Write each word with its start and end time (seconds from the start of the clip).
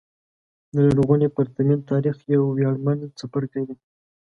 د 0.73 0.75
لرغوني 0.87 1.27
پرتمین 1.37 1.79
تاریخ 1.91 2.15
یو 2.35 2.43
ویاړمن 2.57 2.97
څپرکی 3.19 3.63
دی. 3.67 3.75